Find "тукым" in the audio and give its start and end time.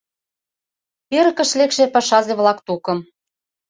2.67-2.99